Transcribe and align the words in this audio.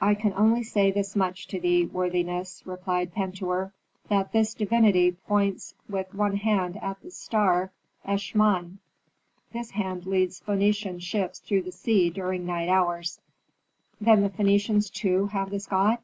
"I 0.00 0.14
can 0.14 0.32
only 0.38 0.62
say 0.62 0.90
this 0.90 1.14
much 1.14 1.46
to 1.48 1.60
thee, 1.60 1.84
worthiness," 1.84 2.62
replied 2.64 3.12
Pentuer, 3.12 3.74
"that 4.08 4.32
this 4.32 4.54
divinity 4.54 5.12
points 5.12 5.74
with 5.86 6.14
one 6.14 6.38
hand 6.38 6.78
at 6.78 7.02
the 7.02 7.10
star 7.10 7.70
Eshmun. 8.06 8.78
This 9.52 9.72
hand 9.72 10.06
leads 10.06 10.40
Phœnician 10.40 11.02
ships 11.02 11.40
through 11.40 11.64
the 11.64 11.72
sea 11.72 12.08
during 12.08 12.46
night 12.46 12.70
hours." 12.70 13.20
Polar 14.02 14.16
star. 14.16 14.16
"Then 14.16 14.22
the 14.22 14.30
Phœnicians, 14.30 14.90
too, 14.90 15.26
have 15.26 15.50
this 15.50 15.66
god?" 15.66 15.98